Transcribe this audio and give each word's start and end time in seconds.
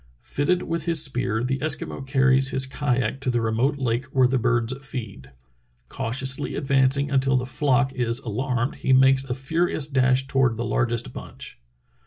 Fitted 0.23 0.63
with 0.63 0.85
his 0.85 1.05
spear 1.05 1.43
the 1.43 1.59
Eskimo 1.59 2.01
carries 2.01 2.49
his 2.49 2.65
kayak 2.65 3.21
to 3.21 3.29
the 3.29 3.39
remote 3.39 3.77
lake 3.77 4.05
where 4.05 4.27
the 4.27 4.39
birds 4.39 4.73
feed. 4.83 5.29
Cau 5.89 6.09
tiously 6.09 6.57
advancing 6.57 7.11
until 7.11 7.37
the 7.37 7.45
flock 7.45 7.93
is 7.93 8.17
alarmed, 8.21 8.77
he 8.77 8.93
makes 8.93 9.23
a 9.23 9.35
furious 9.35 9.85
dash 9.85 10.25
toward 10.25 10.57
the 10.57 10.65
largest 10.65 11.13
bunch. 11.13 11.59